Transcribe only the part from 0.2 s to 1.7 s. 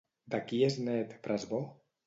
De qui és net Presbó?